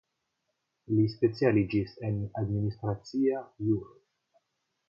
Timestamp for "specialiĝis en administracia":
1.15-3.45